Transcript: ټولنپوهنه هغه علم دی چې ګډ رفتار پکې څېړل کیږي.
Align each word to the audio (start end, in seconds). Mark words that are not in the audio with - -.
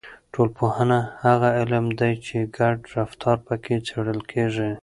ټولنپوهنه 0.33 0.99
هغه 1.25 1.49
علم 1.59 1.85
دی 1.99 2.13
چې 2.25 2.37
ګډ 2.57 2.77
رفتار 2.97 3.37
پکې 3.45 3.75
څېړل 3.87 4.19
کیږي. 4.31 4.71